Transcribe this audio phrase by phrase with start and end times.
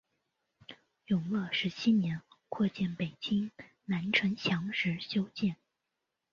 [1.05, 3.51] 永乐十七年扩建北京
[3.85, 5.55] 南城墙时修建。